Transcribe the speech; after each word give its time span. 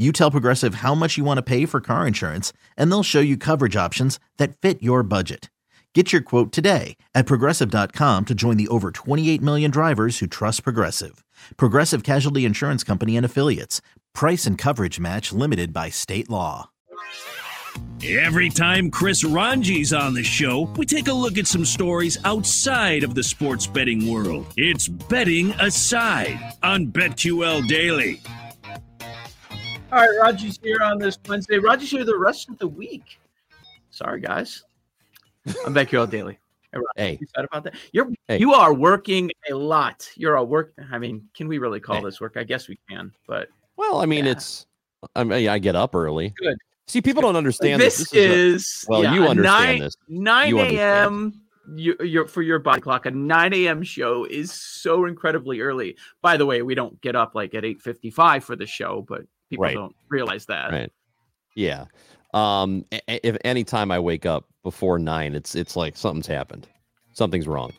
You 0.00 0.12
tell 0.12 0.30
Progressive 0.30 0.76
how 0.76 0.94
much 0.94 1.18
you 1.18 1.24
want 1.24 1.38
to 1.38 1.42
pay 1.42 1.66
for 1.66 1.80
car 1.80 2.06
insurance, 2.06 2.52
and 2.76 2.88
they'll 2.90 3.02
show 3.02 3.18
you 3.18 3.36
coverage 3.36 3.74
options 3.74 4.20
that 4.36 4.56
fit 4.56 4.80
your 4.80 5.02
budget. 5.02 5.50
Get 5.94 6.12
your 6.12 6.22
quote 6.22 6.52
today 6.52 6.96
at 7.14 7.26
progressive.com 7.26 8.26
to 8.26 8.34
join 8.34 8.58
the 8.58 8.68
over 8.68 8.90
28 8.90 9.42
million 9.42 9.70
drivers 9.70 10.18
who 10.18 10.26
trust 10.26 10.62
Progressive. 10.62 11.24
Progressive 11.56 12.04
Casualty 12.04 12.44
Insurance 12.44 12.84
Company 12.84 13.16
and 13.16 13.26
Affiliates. 13.26 13.80
Price 14.14 14.46
and 14.46 14.56
coverage 14.56 15.00
match 15.00 15.32
limited 15.32 15.72
by 15.72 15.88
state 15.88 16.28
law. 16.28 16.70
Every 18.04 18.50
time 18.50 18.90
Chris 18.90 19.24
Rongey's 19.24 19.92
on 19.92 20.14
the 20.14 20.22
show, 20.22 20.72
we 20.76 20.86
take 20.86 21.08
a 21.08 21.12
look 21.12 21.38
at 21.38 21.46
some 21.46 21.64
stories 21.64 22.18
outside 22.24 23.02
of 23.02 23.14
the 23.16 23.22
sports 23.24 23.66
betting 23.66 24.12
world. 24.12 24.46
It's 24.56 24.86
Betting 24.86 25.52
Aside 25.52 26.38
on 26.62 26.88
BetQL 26.88 27.66
Daily. 27.66 28.20
All 29.90 29.98
right, 29.98 30.18
Raji's 30.20 30.58
here 30.62 30.82
on 30.82 30.98
this 30.98 31.18
Wednesday. 31.26 31.58
Raji's 31.58 31.90
here 31.90 32.04
the 32.04 32.18
rest 32.18 32.50
of 32.50 32.58
the 32.58 32.68
week. 32.68 33.18
Sorry, 33.90 34.20
guys. 34.20 34.64
I'm 35.64 35.74
BetQL 35.74 36.10
Daily. 36.10 36.38
Hey, 36.72 36.78
Raji, 36.78 36.86
Hey. 36.96 37.18
you 37.18 37.26
about 37.42 37.64
that? 37.64 37.74
You're 37.92 38.10
Hey. 38.26 38.38
you 38.38 38.52
are 38.52 38.74
working 38.74 39.30
a 39.50 39.54
lot. 39.54 40.06
You're 40.14 40.34
a 40.36 40.44
work. 40.44 40.74
I 40.92 40.98
mean, 40.98 41.26
can 41.34 41.48
we 41.48 41.56
really 41.56 41.80
call 41.80 41.96
Hey. 41.96 42.04
this 42.04 42.20
work? 42.20 42.36
I 42.36 42.44
guess 42.44 42.68
we 42.68 42.78
can, 42.90 43.12
but 43.26 43.48
Well, 43.78 44.00
I 44.00 44.06
mean, 44.06 44.26
Yeah. 44.26 44.32
it's 44.32 44.66
I 45.16 45.24
mean, 45.24 45.48
I 45.48 45.58
get 45.58 45.74
up 45.74 45.94
early. 45.94 46.34
Good. 46.36 46.58
See, 46.86 47.00
people 47.00 47.22
don't 47.22 47.36
understand 47.36 47.80
this, 47.80 47.96
this. 47.98 48.10
This 48.10 48.30
is, 48.30 48.62
is, 48.62 48.84
well, 48.88 49.02
yeah, 49.04 49.14
you 49.14 49.26
understand 49.26 49.78
nine, 49.78 49.78
this. 49.80 49.96
9 50.08 50.48
You 50.48 50.60
a.m. 50.60 51.40
You, 51.76 51.96
your, 52.00 52.26
for 52.26 52.42
your 52.42 52.58
body 52.58 52.80
clock, 52.80 53.06
a 53.06 53.10
9 53.10 53.52
a.m. 53.54 53.82
show 53.82 54.24
is 54.24 54.52
so 54.52 55.04
incredibly 55.04 55.60
early. 55.60 55.96
By 56.20 56.36
the 56.36 56.44
way, 56.46 56.62
we 56.62 56.74
don't 56.74 57.00
get 57.00 57.14
up 57.14 57.34
like 57.34 57.54
at 57.54 57.62
8:55 57.64 58.42
for 58.42 58.56
the 58.56 58.66
show, 58.66 59.04
but 59.08 59.22
people 59.50 59.64
Right. 59.64 59.74
don't 59.74 59.94
realize 60.08 60.46
that. 60.46 60.70
right. 60.72 60.92
Yeah. 61.54 61.86
Um. 62.34 62.84
If 63.08 63.36
any 63.44 63.64
time 63.64 63.90
I 63.90 63.98
wake 63.98 64.26
up 64.26 64.44
before 64.62 64.98
nine, 64.98 65.34
it's 65.34 65.54
it's 65.54 65.76
like 65.76 65.96
something's 65.96 66.26
happened. 66.26 66.68
Something's 67.12 67.48
wrong. 67.48 67.72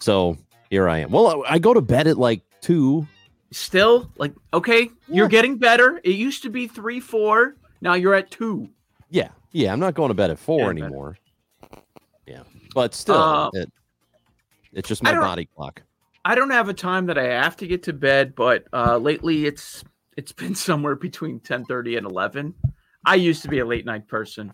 So 0.00 0.36
here 0.70 0.88
I 0.88 0.98
am. 0.98 1.10
Well, 1.10 1.44
I 1.48 1.58
go 1.58 1.72
to 1.72 1.80
bed 1.80 2.06
at 2.06 2.18
like 2.18 2.42
two. 2.60 3.06
Still, 3.50 4.10
like, 4.18 4.34
okay, 4.52 4.90
you're 5.08 5.26
getting 5.28 5.56
better. 5.56 6.00
It 6.04 6.16
used 6.16 6.42
to 6.42 6.50
be 6.50 6.66
three, 6.66 7.00
four. 7.00 7.56
Now 7.80 7.94
you're 7.94 8.14
at 8.14 8.30
two. 8.30 8.68
Yeah. 9.08 9.28
Yeah. 9.52 9.72
I'm 9.72 9.80
not 9.80 9.94
going 9.94 10.08
to 10.08 10.14
bed 10.14 10.30
at 10.30 10.38
four 10.38 10.60
Yeah, 10.60 10.68
anymore. 10.84 11.16
Yeah. 12.26 12.42
But 12.74 12.94
still, 12.94 13.16
Uh, 13.16 13.50
it, 13.54 13.72
it's 14.74 14.86
just 14.88 15.02
my 15.02 15.14
body 15.14 15.46
clock. 15.56 15.80
I 16.26 16.34
don't 16.34 16.50
have 16.50 16.68
a 16.68 16.74
time 16.74 17.06
that 17.06 17.16
I 17.16 17.24
have 17.24 17.56
to 17.56 17.66
get 17.66 17.84
to 17.84 17.94
bed, 17.94 18.34
but 18.34 18.64
uh, 18.74 18.98
lately 18.98 19.46
it's 19.46 19.82
it's 20.18 20.32
been 20.32 20.54
somewhere 20.68 20.96
between 20.96 21.40
10:30 21.40 21.96
and 21.98 22.06
11. 22.06 22.54
I 23.06 23.14
used 23.14 23.42
to 23.42 23.48
be 23.48 23.60
a 23.60 23.64
late 23.64 23.86
night 23.86 24.06
person, 24.08 24.52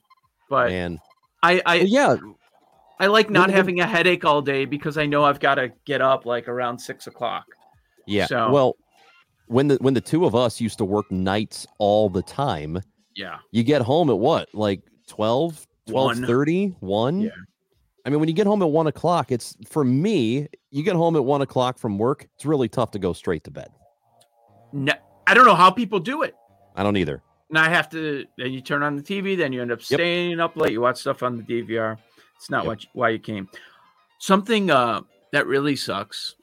but 0.50 0.70
And 0.70 0.98
I 1.42 1.60
I, 1.66 1.76
well, 1.78 1.86
yeah, 1.86 2.16
I 3.00 3.06
like 3.08 3.30
not 3.30 3.48
when- 3.48 3.56
having 3.56 3.80
a 3.80 3.86
headache 3.86 4.24
all 4.24 4.42
day 4.42 4.64
because 4.66 4.96
I 4.98 5.06
know 5.06 5.24
I've 5.24 5.40
got 5.40 5.56
to 5.56 5.72
get 5.84 6.00
up 6.00 6.26
like 6.26 6.46
around 6.48 6.78
six 6.78 7.06
o'clock. 7.06 7.46
yeah. 8.06 8.26
So- 8.26 8.50
Well, 8.50 8.76
when 9.46 9.68
the 9.68 9.76
when 9.80 9.94
the 9.94 10.00
two 10.00 10.24
of 10.26 10.34
us 10.34 10.60
used 10.60 10.78
to 10.78 10.84
work 10.84 11.10
nights 11.10 11.66
all 11.78 12.08
the 12.08 12.22
time, 12.22 12.80
Yeah, 13.16 13.38
you 13.50 13.62
get 13.64 13.82
home 13.82 14.08
at 14.10 14.18
what 14.18 14.48
like 14.54 14.82
12 15.08 15.66
One. 15.88 16.22
12 16.22 16.74
1 16.80 17.20
Yeah. 17.20 17.30
i 18.06 18.10
mean 18.10 18.18
when 18.20 18.28
you 18.30 18.34
get 18.34 18.46
home 18.46 18.62
at 18.62 18.70
1 18.70 18.86
o'clock 18.86 19.30
it's 19.30 19.54
for 19.68 19.84
me 19.84 20.48
you 20.70 20.82
get 20.82 20.96
home 20.96 21.14
at 21.14 21.24
1 21.24 21.42
o'clock 21.42 21.76
from 21.78 21.98
work 21.98 22.26
it's 22.34 22.46
really 22.46 22.70
tough 22.70 22.90
to 22.92 22.98
go 22.98 23.12
straight 23.12 23.44
to 23.44 23.50
bed 23.50 23.68
no, 24.72 24.94
I 25.26 25.34
don't 25.34 25.46
know 25.46 25.54
how 25.54 25.70
people 25.70 25.98
do 26.00 26.22
it. 26.22 26.34
i 26.76 26.82
don't 26.82 26.96
either 26.96 27.22
And 27.50 27.58
I 27.58 27.68
have 27.68 27.88
to. 27.90 28.24
Then 28.36 28.52
you 28.52 28.60
turn 28.60 28.82
on 28.82 28.96
the 28.96 29.02
TV. 29.02 29.36
Then 29.36 29.52
you 29.52 29.62
end 29.62 29.70
up 29.72 29.78
Yep. 29.80 29.98
staying 29.98 30.40
up 30.40 30.56
late. 30.56 30.72
You 30.72 30.80
watch 30.80 30.98
stuff 30.98 31.22
on 31.22 31.36
the 31.36 31.42
DVR. 31.42 31.98
It's 32.36 32.50
not 32.50 32.64
Yep. 32.64 32.66
what 32.66 32.82
you, 32.84 32.90
why 32.94 33.08
you 33.10 33.18
came. 33.18 33.48
Something 34.18 34.70
uh, 34.70 35.02
that 35.32 35.46
really 35.46 35.76
sucks 35.76 36.34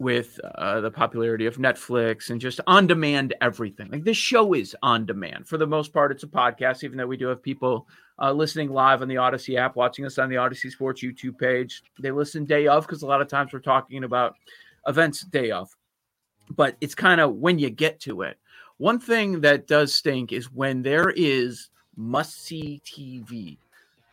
with 0.00 0.38
uh, 0.56 0.80
the 0.80 0.90
popularity 0.90 1.46
of 1.46 1.56
Netflix 1.56 2.30
and 2.30 2.40
just 2.40 2.60
on 2.68 2.86
demand 2.86 3.34
everything. 3.40 3.90
Like 3.90 4.04
this 4.04 4.16
show 4.16 4.54
is 4.54 4.76
on 4.82 5.06
demand 5.06 5.48
for 5.48 5.58
the 5.58 5.66
most 5.66 5.92
part. 5.92 6.12
It's 6.12 6.22
a 6.22 6.28
podcast, 6.28 6.84
even 6.84 6.98
though 6.98 7.06
we 7.06 7.16
do 7.16 7.26
have 7.26 7.42
people 7.42 7.88
uh, 8.20 8.32
listening 8.32 8.70
live 8.70 9.02
on 9.02 9.08
the 9.08 9.16
Audacy 9.16 9.56
app, 9.58 9.74
watching 9.76 10.04
us 10.06 10.18
on 10.18 10.28
the 10.28 10.36
Audacy 10.36 10.70
Sports 10.70 11.02
YouTube 11.02 11.36
page. 11.38 11.82
They 12.00 12.10
listen 12.12 12.44
day 12.44 12.68
of 12.68 12.86
because 12.86 13.02
a 13.02 13.06
lot 13.06 13.20
of 13.20 13.28
times 13.28 13.52
we're 13.52 13.58
talking 13.60 14.04
about 14.04 14.34
events 14.86 15.22
day 15.22 15.50
of. 15.50 15.68
But 16.54 16.76
it's 16.80 16.94
kind 16.94 17.20
of 17.20 17.34
when 17.34 17.58
you 17.58 17.70
get 17.70 18.00
to 18.00 18.22
it. 18.22 18.38
One 18.78 19.00
thing 19.00 19.40
that 19.40 19.66
does 19.66 19.92
stink 19.92 20.32
is 20.32 20.52
when 20.52 20.82
there 20.82 21.10
is 21.10 21.68
must 21.96 22.44
see 22.44 22.80
TV. 22.84 23.58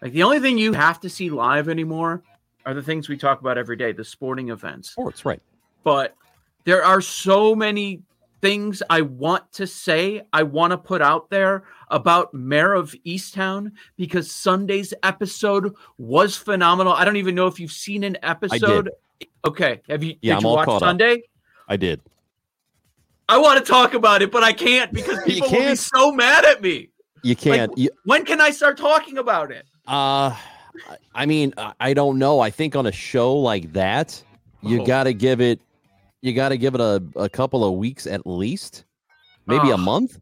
Like 0.01 0.11
the 0.11 0.23
only 0.23 0.39
thing 0.39 0.57
you 0.57 0.73
have 0.73 0.99
to 1.01 1.09
see 1.09 1.29
live 1.29 1.69
anymore 1.69 2.23
are 2.65 2.73
the 2.73 2.81
things 2.81 3.07
we 3.07 3.17
talk 3.17 3.41
about 3.41 3.57
every 3.57 3.75
day, 3.75 3.91
the 3.91 4.03
sporting 4.03 4.49
events. 4.49 4.91
sports 4.91 5.23
right 5.23 5.41
But 5.83 6.15
there 6.63 6.83
are 6.83 6.99
so 6.99 7.55
many 7.55 8.01
things 8.41 8.81
I 8.89 9.01
want 9.01 9.51
to 9.53 9.67
say, 9.67 10.21
I 10.33 10.43
want 10.43 10.71
to 10.71 10.77
put 10.77 11.01
out 11.01 11.29
there 11.29 11.63
about 11.89 12.33
Mare 12.33 12.73
of 12.73 12.93
Easttown 13.05 13.71
because 13.97 14.29
Sunday's 14.31 14.93
episode 15.03 15.73
was 15.97 16.35
phenomenal. 16.35 16.93
I 16.93 17.05
don't 17.05 17.17
even 17.17 17.35
know 17.35 17.47
if 17.47 17.59
you've 17.59 17.71
seen 17.71 18.03
an 18.03 18.17
episode. 18.23 18.91
Okay, 19.45 19.81
have 19.87 20.03
you? 20.03 20.15
Yeah, 20.21 20.33
did 20.33 20.37
I'm 20.37 20.43
you 20.43 20.49
all 20.49 20.55
watch 20.55 20.65
caught 20.65 20.81
up. 20.81 20.87
Sunday? 20.87 21.23
i 21.67 21.77
did 21.77 22.01
I 23.27 23.37
want 23.37 23.63
to 23.63 23.71
talk 23.71 23.93
about 23.93 24.21
it, 24.21 24.31
but 24.31 24.43
I 24.43 24.53
can't 24.53 24.93
because 24.93 25.21
people 25.23 25.49
will 25.51 25.69
be 25.69 25.75
so 25.75 26.11
mad 26.11 26.45
at 26.45 26.61
me. 26.61 26.89
you 27.23 27.35
can't. 27.35 27.75
You, 27.77 27.89
When 28.03 28.23
can 28.25 28.39
I 28.39 28.51
start 28.51 28.77
talking 28.77 29.17
about 29.17 29.51
it? 29.51 29.65
uh 29.87 30.35
I- 31.13 31.25
mean 31.25 31.53
I- 31.79 31.93
don't 31.93 32.17
know. 32.19 32.39
I 32.39 32.49
think 32.49 32.75
on 32.75 32.85
a 32.85 32.91
show 32.91 33.35
like 33.35 33.71
that 33.73 34.21
you 34.61 34.81
Oh. 34.81 34.85
got 34.85 35.03
to 35.03 35.13
give 35.13 35.41
it 35.41 35.59
you 36.21 36.33
got 36.33 36.49
to 36.49 36.57
give 36.57 36.73
it 36.75 36.81
a, 36.81 37.03
a 37.15 37.29
couple 37.29 37.63
of 37.63 37.75
weeks 37.75 38.07
at 38.07 38.25
least. 38.25 38.83
Maybe 39.47 39.69
a 39.69 39.77
month. 39.77 40.19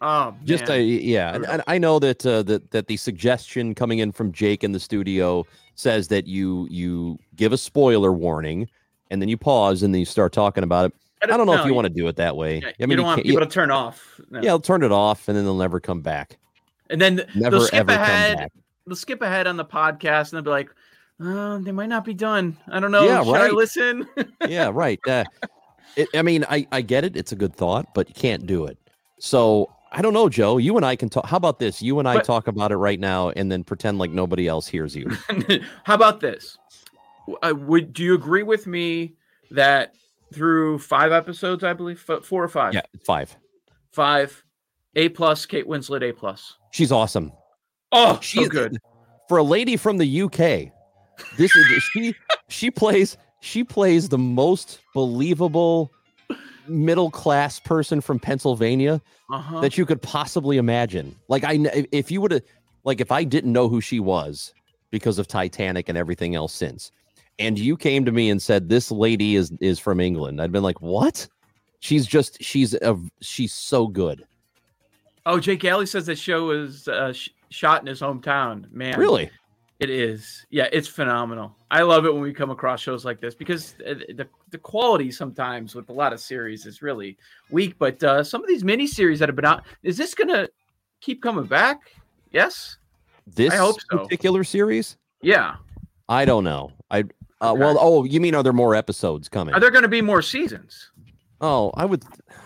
Oh, 0.00 0.34
just 0.44 0.68
a 0.68 0.82
yeah. 0.82 1.34
And, 1.34 1.46
and 1.46 1.62
i 1.66 1.78
know 1.78 1.98
that 1.98 2.24
uh, 2.26 2.42
that 2.44 2.70
that 2.70 2.86
the 2.86 2.96
suggestion 2.98 3.74
coming 3.74 3.98
in 4.00 4.12
from 4.12 4.30
jake 4.30 4.62
in 4.62 4.72
the 4.72 4.80
studio 4.80 5.44
says 5.74 6.08
that 6.08 6.26
you 6.26 6.66
you 6.70 7.18
give 7.34 7.52
a 7.52 7.58
spoiler 7.58 8.12
warning 8.12 8.68
and 9.10 9.22
then 9.22 9.28
you 9.30 9.36
pause 9.38 9.82
and 9.82 9.94
then 9.94 10.00
you 10.00 10.04
start 10.06 10.32
talking 10.34 10.64
about 10.64 10.86
it 10.86 10.94
i 11.30 11.36
don't 11.36 11.46
know 11.46 11.54
if 11.60 11.66
you 11.66 11.74
want 11.74 11.86
to 11.86 11.92
do 11.92 12.06
it 12.08 12.16
that 12.16 12.36
way 12.36 12.60
Yeah, 12.60 12.70
i 12.80 12.86
mean 12.86 12.90
you 12.90 12.96
don't 12.96 13.06
want 13.06 13.18
can't- 13.18 13.26
people 13.26 13.40
to 13.46 13.52
turn 13.52 13.70
off. 13.70 14.20
No. 14.30 14.40
yeah, 14.42 14.50
I'll 14.50 14.60
turn 14.60 14.82
it 14.82 14.92
off 14.92 15.28
and 15.28 15.36
then 15.36 15.44
they'll 15.44 15.56
never 15.56 15.80
come 15.80 16.00
back 16.00 16.38
and 16.90 17.00
then 17.00 17.24
never 17.34 17.58
they'll 17.58 17.66
skip 17.66 17.88
ahead. 17.88 18.48
They'll 18.86 18.96
skip 18.96 19.20
ahead 19.22 19.46
on 19.46 19.56
the 19.56 19.64
podcast 19.64 20.32
and 20.32 20.34
they'll 20.34 20.42
be 20.42 20.50
like, 20.50 20.70
uh, 21.20 21.58
"They 21.58 21.72
might 21.72 21.88
not 21.88 22.04
be 22.04 22.14
done. 22.14 22.56
I 22.68 22.78
don't 22.78 22.92
know. 22.92 23.02
Yeah, 23.04 23.24
Should 23.24 23.34
I 23.34 23.44
right. 23.46 23.52
listen?" 23.52 24.06
yeah 24.48 24.70
right 24.72 25.00
uh, 25.08 25.24
it, 25.96 26.08
i 26.14 26.22
mean 26.22 26.44
I, 26.48 26.66
I 26.72 26.82
get 26.82 27.04
it 27.04 27.16
it's 27.16 27.32
a 27.32 27.36
good 27.36 27.54
thought 27.54 27.86
but 27.94 28.08
you 28.08 28.14
can't 28.14 28.46
do 28.46 28.66
it 28.66 28.76
so 29.18 29.70
i 29.92 30.02
don't 30.02 30.12
know 30.12 30.28
joe 30.28 30.58
you 30.58 30.76
and 30.76 30.84
i 30.84 30.94
can 30.94 31.08
talk 31.08 31.24
how 31.26 31.36
about 31.38 31.58
this 31.58 31.80
you 31.80 31.98
and 31.98 32.06
i 32.08 32.16
But- 32.16 32.24
talk 32.24 32.48
about 32.48 32.70
it 32.70 32.76
right 32.76 33.00
now 33.00 33.30
and 33.30 33.50
then 33.50 33.64
pretend 33.64 33.98
like 33.98 34.10
nobody 34.10 34.46
else 34.46 34.66
hears 34.68 34.94
you 34.94 35.08
How 35.84 35.94
about 35.94 36.20
this? 36.20 36.58
Uh, 37.42 37.54
would 37.56 37.92
do 37.92 38.04
you 38.04 38.14
agree 38.14 38.42
with 38.44 38.66
me 38.68 39.14
that 39.50 39.94
through 40.32 40.78
five 40.78 41.12
episodes, 41.12 41.64
I 41.64 41.72
believe, 41.72 41.98
four 42.00 42.42
or 42.42 42.48
five, 42.48 42.74
yeah 42.74 42.82
five 43.04 43.36
five, 43.92 44.44
A 44.94 45.08
plus, 45.10 45.46
Kate 45.46 45.66
Winslet, 45.66 46.08
A 46.08 46.12
plus. 46.12 46.54
she's 46.70 46.92
awesome 46.92 47.32
Oh, 47.92 48.18
She's 48.20 48.44
so 48.44 48.50
good. 48.50 48.76
for 49.28 49.38
a 49.38 49.42
lady 49.42 49.76
from 49.76 49.98
the 49.98 50.22
UK. 50.22 50.72
This 51.38 51.54
is 51.54 51.82
she 51.92 52.14
she 52.48 52.70
plays 52.70 53.16
she 53.40 53.64
plays 53.64 54.08
the 54.08 54.18
most 54.18 54.80
believable 54.94 55.90
middle 56.68 57.10
class 57.10 57.60
person 57.60 58.00
from 58.00 58.18
Pennsylvania 58.18 59.00
uh-huh. 59.30 59.60
that 59.60 59.78
you 59.78 59.86
could 59.86 60.02
possibly 60.02 60.56
imagine. 60.56 61.14
Like 61.28 61.44
I, 61.44 61.58
if 61.92 62.10
you 62.10 62.20
would 62.20 62.32
have, 62.32 62.42
like 62.84 63.00
if 63.00 63.12
I 63.12 63.24
didn't 63.24 63.52
know 63.52 63.68
who 63.68 63.80
she 63.80 64.00
was 64.00 64.52
because 64.90 65.18
of 65.18 65.28
Titanic 65.28 65.88
and 65.88 65.96
everything 65.96 66.34
else 66.34 66.52
since, 66.52 66.90
and 67.38 67.58
you 67.58 67.76
came 67.76 68.04
to 68.04 68.12
me 68.12 68.30
and 68.30 68.40
said 68.40 68.68
this 68.68 68.90
lady 68.90 69.36
is 69.36 69.52
is 69.60 69.78
from 69.78 70.00
England, 70.00 70.40
I'd 70.40 70.52
been 70.52 70.62
like, 70.62 70.80
what? 70.80 71.26
She's 71.80 72.06
just 72.06 72.42
she's 72.42 72.74
a 72.74 72.98
she's 73.20 73.52
so 73.52 73.86
good. 73.86 74.26
Oh, 75.26 75.40
Jake 75.40 75.64
Alley 75.64 75.86
says 75.86 76.06
the 76.06 76.14
show 76.14 76.46
was 76.46 76.86
uh, 76.88 77.12
sh- 77.12 77.30
shot 77.50 77.80
in 77.80 77.86
his 77.86 78.00
hometown. 78.00 78.70
Man, 78.72 78.98
really? 78.98 79.30
It 79.78 79.90
is. 79.90 80.46
Yeah, 80.48 80.68
it's 80.72 80.88
phenomenal. 80.88 81.54
I 81.70 81.82
love 81.82 82.06
it 82.06 82.12
when 82.12 82.22
we 82.22 82.32
come 82.32 82.50
across 82.50 82.80
shows 82.80 83.04
like 83.04 83.20
this 83.20 83.34
because 83.34 83.72
the 83.74 84.26
the 84.50 84.58
quality 84.58 85.10
sometimes 85.10 85.74
with 85.74 85.90
a 85.90 85.92
lot 85.92 86.12
of 86.12 86.20
series 86.20 86.64
is 86.64 86.80
really 86.80 87.18
weak. 87.50 87.74
But 87.78 88.02
uh, 88.02 88.24
some 88.24 88.42
of 88.42 88.48
these 88.48 88.64
mini 88.64 88.86
series 88.86 89.18
that 89.18 89.28
have 89.28 89.36
been 89.36 89.44
out, 89.44 89.64
is 89.82 89.98
this 89.98 90.14
going 90.14 90.28
to 90.28 90.48
keep 91.00 91.22
coming 91.22 91.44
back? 91.44 91.92
Yes. 92.32 92.78
This 93.26 93.52
I 93.52 93.56
hope 93.56 93.76
so. 93.90 93.98
particular 93.98 94.44
series? 94.44 94.96
Yeah. 95.20 95.56
I 96.08 96.24
don't 96.24 96.44
know. 96.44 96.72
I 96.90 97.04
uh, 97.40 97.52
okay. 97.52 97.60
well, 97.60 97.76
oh, 97.80 98.04
you 98.04 98.20
mean 98.20 98.34
are 98.34 98.42
there 98.42 98.52
more 98.52 98.74
episodes 98.74 99.28
coming? 99.28 99.54
Are 99.54 99.60
there 99.60 99.70
going 99.70 99.82
to 99.82 99.88
be 99.88 100.02
more 100.02 100.22
seasons? 100.22 100.90
Oh, 101.40 101.70
I 101.74 101.84
would, 101.84 102.02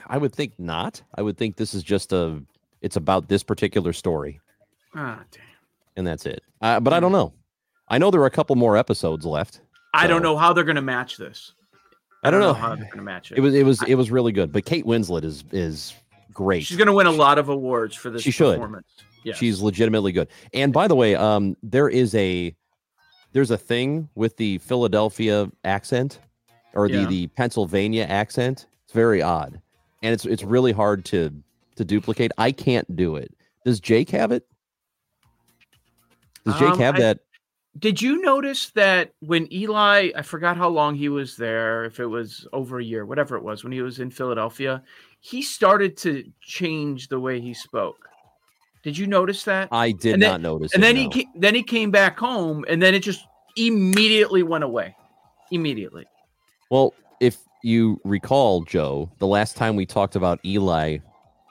I 0.08 0.18
would 0.18 0.34
think 0.34 0.52
not. 0.58 1.00
I 1.16 1.22
would 1.22 1.36
think 1.36 1.56
this 1.56 1.74
is 1.74 1.82
just 1.82 2.12
a. 2.12 2.42
It's 2.82 2.96
about 2.96 3.28
this 3.28 3.42
particular 3.42 3.92
story. 3.92 4.40
Ah, 4.94 5.22
damn. 5.30 5.42
And 5.96 6.06
that's 6.06 6.26
it. 6.26 6.42
Uh, 6.60 6.80
but 6.80 6.92
I 6.92 7.00
don't 7.00 7.12
know. 7.12 7.32
I 7.88 7.98
know 7.98 8.10
there 8.10 8.20
are 8.22 8.26
a 8.26 8.30
couple 8.30 8.56
more 8.56 8.76
episodes 8.76 9.26
left. 9.26 9.54
So. 9.54 9.60
I 9.94 10.06
don't 10.06 10.22
know 10.22 10.36
how 10.36 10.52
they're 10.52 10.64
going 10.64 10.76
to 10.76 10.82
match 10.82 11.16
this. 11.16 11.52
I, 12.22 12.28
I 12.28 12.30
don't, 12.30 12.40
know. 12.40 12.48
know. 12.48 12.54
how 12.54 12.68
they're 12.74 12.84
going 12.84 12.98
to 12.98 13.02
match 13.02 13.32
it. 13.32 13.38
It 13.38 13.40
was 13.40 13.54
it 13.54 13.64
was 13.64 13.82
I, 13.82 13.86
it 13.88 13.94
was 13.94 14.10
really 14.10 14.32
good. 14.32 14.52
But 14.52 14.64
Kate 14.64 14.84
Winslet 14.84 15.24
is 15.24 15.44
is 15.52 15.94
great. 16.32 16.64
She's 16.64 16.76
going 16.76 16.86
to 16.86 16.92
win 16.92 17.06
a 17.06 17.12
lot 17.12 17.38
of 17.38 17.48
awards 17.48 17.94
for 17.94 18.10
this 18.10 18.22
she 18.22 18.32
performance. 18.32 18.86
Should. 18.96 19.06
Yes. 19.24 19.36
She's 19.36 19.60
legitimately 19.60 20.12
good. 20.12 20.28
And 20.54 20.72
by 20.72 20.88
the 20.88 20.94
way, 20.94 21.14
um, 21.14 21.56
there 21.62 21.88
is 21.88 22.14
a 22.14 22.54
there's 23.32 23.50
a 23.50 23.58
thing 23.58 24.08
with 24.14 24.36
the 24.36 24.58
Philadelphia 24.58 25.50
accent 25.64 26.20
or 26.74 26.88
yeah. 26.88 27.00
the 27.00 27.06
the 27.06 27.26
Pennsylvania 27.28 28.04
accent. 28.04 28.66
It's 28.84 28.92
very 28.92 29.22
odd, 29.22 29.60
and 30.02 30.12
it's 30.12 30.26
it's 30.26 30.42
really 30.42 30.72
hard 30.72 31.04
to 31.06 31.32
to 31.76 31.84
duplicate. 31.84 32.32
I 32.38 32.52
can't 32.52 32.96
do 32.96 33.16
it. 33.16 33.32
Does 33.64 33.80
Jake 33.80 34.10
have 34.10 34.32
it? 34.32 34.46
Does 36.44 36.58
Jake 36.58 36.70
um, 36.70 36.78
have 36.78 36.96
I, 36.96 37.00
that? 37.00 37.20
Did 37.78 38.02
you 38.02 38.20
notice 38.20 38.70
that 38.70 39.12
when 39.20 39.50
Eli, 39.52 40.10
I 40.16 40.22
forgot 40.22 40.56
how 40.56 40.68
long 40.68 40.96
he 40.96 41.08
was 41.08 41.36
there, 41.36 41.84
if 41.84 42.00
it 42.00 42.06
was 42.06 42.46
over 42.52 42.80
a 42.80 42.84
year, 42.84 43.06
whatever 43.06 43.36
it 43.36 43.44
was, 43.44 43.62
when 43.62 43.72
he 43.72 43.80
was 43.80 44.00
in 44.00 44.10
Philadelphia, 44.10 44.82
he 45.20 45.40
started 45.40 45.96
to 45.98 46.24
change 46.40 47.08
the 47.08 47.20
way 47.20 47.40
he 47.40 47.54
spoke. 47.54 48.09
Did 48.82 48.96
you 48.96 49.06
notice 49.06 49.44
that? 49.44 49.68
I 49.72 49.92
did 49.92 50.14
and 50.14 50.22
not 50.22 50.32
then, 50.32 50.42
notice. 50.42 50.72
And 50.74 50.82
it, 50.82 50.86
then 50.86 50.94
no. 50.96 51.02
he 51.02 51.08
came, 51.08 51.26
then 51.34 51.54
he 51.54 51.62
came 51.62 51.90
back 51.90 52.18
home, 52.18 52.64
and 52.68 52.80
then 52.80 52.94
it 52.94 53.02
just 53.02 53.26
immediately 53.56 54.42
went 54.42 54.64
away. 54.64 54.96
Immediately. 55.50 56.06
Well, 56.70 56.94
if 57.20 57.38
you 57.62 58.00
recall, 58.04 58.62
Joe, 58.62 59.10
the 59.18 59.26
last 59.26 59.56
time 59.56 59.76
we 59.76 59.84
talked 59.84 60.16
about 60.16 60.40
Eli 60.44 60.98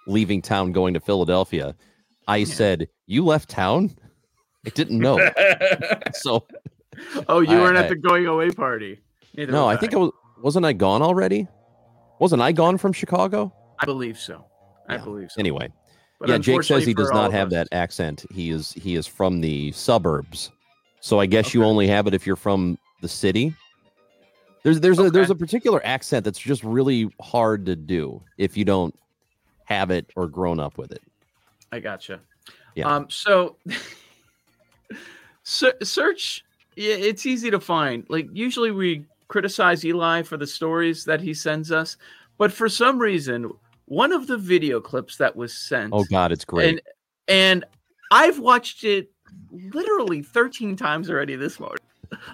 leaving 0.08 0.42
town 0.42 0.72
going 0.72 0.94
to 0.96 1.00
Philadelphia, 1.00 1.76
I 2.28 2.38
yeah. 2.38 2.46
said, 2.46 2.88
"You 3.06 3.26
left 3.26 3.50
town." 3.50 3.96
I 4.66 4.70
didn't 4.70 5.00
know. 5.00 5.20
so, 6.14 6.46
oh, 7.28 7.42
you 7.42 7.58
I, 7.58 7.62
weren't 7.62 7.78
at 7.78 7.90
the 7.90 7.96
going 7.96 8.26
away 8.26 8.52
party. 8.52 9.00
Neither 9.36 9.52
no, 9.52 9.68
I, 9.68 9.74
I 9.74 9.78
think 9.78 9.94
I 9.94 9.98
was. 9.98 10.12
Wasn't 10.42 10.66
I 10.66 10.74
gone 10.74 11.02
already? 11.02 11.48
Wasn't 12.20 12.42
I 12.42 12.52
gone 12.52 12.78
from 12.78 12.94
Chicago? 12.94 13.54
I 13.80 13.86
believe 13.86 14.18
so. 14.18 14.46
I 14.88 14.96
yeah. 14.96 15.04
believe 15.04 15.32
so. 15.32 15.40
Anyway, 15.40 15.72
but 16.20 16.30
yeah. 16.30 16.38
Jake 16.38 16.64
says 16.64 16.86
he 16.86 16.94
does 16.94 17.12
not 17.12 17.32
have 17.32 17.48
us, 17.48 17.54
that 17.54 17.68
accent. 17.72 18.26
He 18.32 18.50
is 18.50 18.74
he 18.74 18.96
is 18.96 19.08
from 19.08 19.42
the 19.42 19.72
suburbs, 19.72 20.52
so 21.00 21.20
I 21.20 21.26
guess 21.26 21.48
okay. 21.48 21.60
you 21.60 21.66
only 21.66 21.88
have 21.88 22.08
it 22.08 22.14
if 22.14 22.28
you're 22.28 22.36
from 22.36 22.78
the 23.02 23.08
city. 23.08 23.56
There's 24.64 24.82
there's 24.82 25.00
okay. 25.00 25.08
a 25.08 25.12
there's 25.12 25.30
a 25.30 25.36
particular 25.36 25.82
accent 25.86 26.26
that's 26.26 26.40
just 26.40 26.64
really 26.64 27.10
hard 27.22 27.66
to 27.68 27.76
do 27.76 28.22
if 28.38 28.58
you 28.58 28.66
don't 28.66 28.94
have 29.64 29.92
it 29.92 30.12
or 30.16 30.28
grown 30.28 30.60
up 30.60 30.78
with 30.78 30.92
it. 30.92 31.02
I 31.72 31.80
gotcha. 31.80 32.20
Yeah. 32.76 32.94
Um. 32.94 33.10
So. 33.10 33.56
search 35.44 36.46
Yeah, 36.76 36.94
it's 36.94 37.26
easy 37.26 37.50
to 37.50 37.60
find 37.60 38.06
like 38.08 38.30
usually 38.32 38.70
we 38.70 39.04
criticize 39.30 39.84
eli 39.84 40.22
for 40.22 40.38
the 40.38 40.46
stories 40.46 41.06
that 41.06 41.22
he 41.22 41.34
sends 41.34 41.72
us 41.72 41.98
but 42.38 42.52
for 42.52 42.70
some 42.70 43.00
reason 43.00 43.52
one 43.90 44.12
of 44.12 44.28
the 44.28 44.38
video 44.38 44.80
clips 44.80 45.18
that 45.18 45.36
was 45.36 45.54
sent 45.54 45.92
oh 45.94 46.04
god 46.06 46.32
it's 46.32 46.46
great 46.46 46.70
and 46.70 46.82
and 47.28 47.66
i've 48.12 48.40
watched 48.40 48.84
it 48.84 49.12
literally 49.52 50.22
13 50.22 50.76
times 50.76 51.10
already 51.10 51.36
this 51.36 51.60
morning 51.60 51.78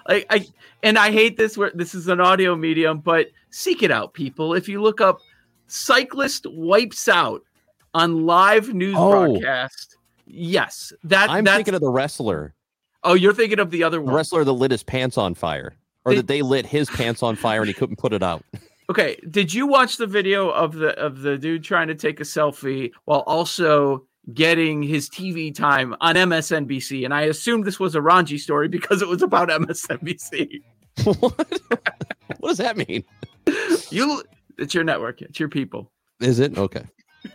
like 0.08 0.26
i 0.30 0.46
and 0.82 0.98
i 0.98 1.10
hate 1.10 1.36
this 1.36 1.56
where 1.56 1.70
this 1.74 1.94
is 1.94 2.08
an 2.08 2.20
audio 2.20 2.56
medium 2.56 2.98
but 2.98 3.28
seek 3.50 3.82
it 3.82 3.90
out 3.90 4.14
people 4.14 4.54
if 4.54 4.68
you 4.68 4.80
look 4.80 5.00
up 5.00 5.18
cyclist 5.66 6.46
wipes 6.50 7.08
out 7.08 7.42
on 7.94 8.24
live 8.24 8.72
news 8.72 8.94
oh. 8.96 9.10
broadcast 9.10 9.96
yes 10.26 10.92
that 11.04 11.28
i'm 11.30 11.44
thinking 11.44 11.74
of 11.74 11.80
the 11.80 11.90
wrestler 11.90 12.54
Oh, 13.06 13.14
you're 13.14 13.32
thinking 13.32 13.60
of 13.60 13.70
the 13.70 13.84
other 13.84 14.00
one. 14.00 14.12
The 14.12 14.16
wrestler 14.16 14.42
that 14.42 14.52
lit 14.52 14.72
his 14.72 14.82
pants 14.82 15.16
on 15.16 15.34
fire, 15.34 15.76
or 16.04 16.12
did, 16.12 16.18
that 16.18 16.26
they 16.26 16.42
lit 16.42 16.66
his 16.66 16.90
pants 16.90 17.22
on 17.22 17.36
fire 17.36 17.60
and 17.60 17.68
he 17.68 17.72
couldn't 17.72 17.96
put 17.96 18.12
it 18.12 18.22
out. 18.22 18.44
Okay, 18.88 19.18
did 19.30 19.52
you 19.52 19.66
watch 19.66 19.96
the 19.96 20.06
video 20.06 20.50
of 20.50 20.74
the 20.74 20.98
of 20.98 21.20
the 21.20 21.36
dude 21.36 21.64
trying 21.64 21.88
to 21.88 21.94
take 21.94 22.20
a 22.20 22.22
selfie 22.22 22.92
while 23.04 23.20
also 23.20 24.06
getting 24.32 24.82
his 24.82 25.10
TV 25.10 25.54
time 25.54 25.94
on 26.00 26.14
MSNBC? 26.14 27.04
And 27.04 27.12
I 27.12 27.22
assumed 27.22 27.64
this 27.64 27.80
was 27.80 27.94
a 27.94 28.00
Rongey 28.00 28.38
story 28.38 28.68
because 28.68 29.02
it 29.02 29.08
was 29.08 29.22
about 29.22 29.48
MSNBC. 29.48 30.62
what? 31.04 31.60
what 32.38 32.48
does 32.48 32.58
that 32.58 32.76
mean? 32.76 33.04
You, 33.90 34.22
it's 34.58 34.74
your 34.74 34.84
network. 34.84 35.22
It's 35.22 35.38
your 35.38 35.48
people. 35.48 35.90
Is 36.20 36.38
it 36.38 36.56
okay? 36.56 36.84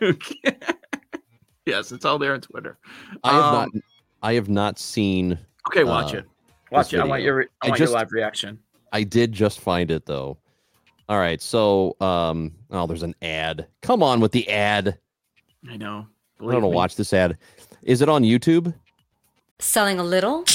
yes, 1.66 1.92
it's 1.92 2.04
all 2.04 2.18
there 2.18 2.34
on 2.34 2.40
Twitter. 2.40 2.78
I 3.24 3.32
have 3.32 3.44
um, 3.44 3.54
not. 3.54 3.82
I 4.22 4.34
have 4.34 4.48
not 4.48 4.78
seen 4.78 5.38
Okay, 5.68 5.84
watch 5.84 6.14
uh, 6.14 6.18
it. 6.18 6.24
Watch 6.70 6.92
it. 6.92 7.00
I 7.00 7.04
want 7.04 7.22
your 7.22 7.42
I, 7.42 7.66
I 7.66 7.68
want 7.68 7.78
just, 7.78 7.90
your 7.90 8.00
live 8.00 8.12
reaction. 8.12 8.58
I 8.92 9.04
did 9.04 9.32
just 9.32 9.60
find 9.60 9.90
it 9.90 10.06
though. 10.06 10.38
All 11.12 11.18
right, 11.18 11.42
so 11.42 11.94
um, 12.00 12.52
oh, 12.70 12.86
there's 12.86 13.02
an 13.02 13.14
ad. 13.20 13.66
Come 13.82 14.02
on 14.02 14.20
with 14.20 14.32
the 14.32 14.48
ad. 14.48 14.96
I 15.68 15.76
know. 15.76 16.06
I 16.40 16.44
don't 16.50 16.62
know. 16.62 16.68
Watch 16.68 16.96
this 16.96 17.12
ad. 17.12 17.36
Is 17.82 18.00
it 18.00 18.08
on 18.08 18.22
YouTube? 18.22 18.72
Selling 19.58 19.98
a 19.98 20.04
little 20.04 20.46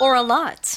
or 0.00 0.14
a 0.14 0.22
lot. 0.22 0.76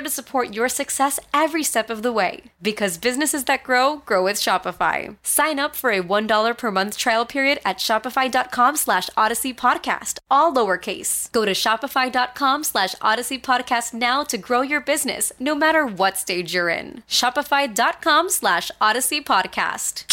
there 0.00 0.08
to 0.08 0.14
support 0.14 0.54
your 0.54 0.68
success 0.68 1.20
every 1.32 1.62
step 1.62 1.90
of 1.90 2.02
the 2.02 2.12
way. 2.12 2.42
Because 2.62 2.98
businesses 2.98 3.44
that 3.44 3.62
grow 3.62 3.96
grow 4.06 4.24
with 4.24 4.36
Shopify. 4.36 5.16
Sign 5.22 5.58
up 5.58 5.76
for 5.76 5.90
a 5.90 6.02
$1 6.02 6.56
per 6.56 6.70
month 6.70 6.96
trial 6.96 7.26
period 7.26 7.58
at 7.64 7.78
Shopify.com 7.78 8.76
slash 8.76 9.10
Audacy 9.16 9.54
Podcast, 9.54 10.18
all 10.30 10.52
lowercase. 10.54 11.30
Go 11.32 11.44
to 11.44 11.52
Shopify.com 11.52 12.64
slash 12.64 12.94
Audacy 12.96 13.40
Podcast 13.40 13.94
now 13.94 14.24
to 14.24 14.38
grow 14.38 14.62
your 14.62 14.80
business 14.80 15.32
no 15.38 15.54
matter 15.54 15.86
what 15.86 16.16
stage 16.16 16.54
you're 16.54 16.70
in. 16.70 17.02
Shopify.com 17.08 18.30
slash 18.30 18.70
Audacy 18.80 19.22
Podcast. 19.22 20.04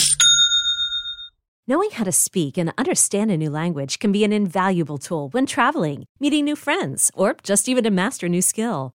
Knowing 1.69 1.91
how 1.91 2.05
to 2.05 2.13
speak 2.13 2.57
and 2.57 2.71
understand 2.77 3.29
a 3.29 3.35
new 3.37 3.49
language 3.49 3.99
can 3.99 4.11
be 4.13 4.23
an 4.23 4.31
invaluable 4.31 4.97
tool 4.97 5.27
when 5.33 5.45
traveling, 5.45 6.05
meeting 6.17 6.45
new 6.45 6.55
friends, 6.55 7.11
or 7.13 7.35
just 7.43 7.67
even 7.67 7.83
to 7.83 7.91
master 7.91 8.27
a 8.27 8.29
new 8.29 8.41
skill. 8.41 8.96